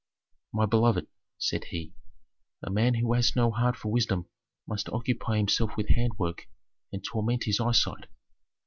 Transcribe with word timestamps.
"My 0.51 0.65
beloved," 0.65 1.05
said 1.37 1.65
he, 1.65 1.93
"a 2.63 2.71
man 2.71 2.95
who 2.95 3.13
has 3.13 3.35
no 3.35 3.51
heart 3.51 3.75
for 3.75 3.91
wisdom 3.91 4.25
must 4.67 4.89
occupy 4.89 5.37
himself 5.37 5.77
with 5.77 5.89
handwork 5.89 6.47
and 6.91 7.03
torment 7.03 7.43
his 7.43 7.59
eyesight. 7.59 8.07